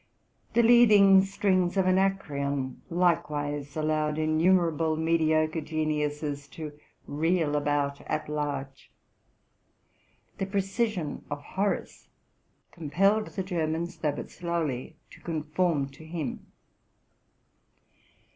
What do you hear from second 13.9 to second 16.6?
though but slowly, to conform to him.